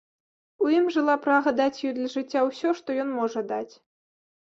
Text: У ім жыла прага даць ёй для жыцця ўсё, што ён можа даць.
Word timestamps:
У 0.63 0.69
ім 0.75 0.85
жыла 0.95 1.15
прага 1.25 1.53
даць 1.59 1.81
ёй 1.89 1.93
для 1.97 2.09
жыцця 2.13 2.41
ўсё, 2.47 2.73
што 2.79 2.97
ён 3.05 3.13
можа 3.19 3.45
даць. 3.53 3.73